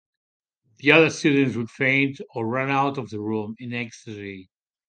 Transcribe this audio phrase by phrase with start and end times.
[0.77, 4.49] The other students would faint or run out of the room in ecstasy.